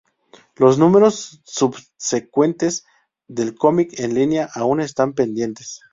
[0.55, 2.87] Los números subsecuentes
[3.27, 5.79] del comic en línea aún están pendientes.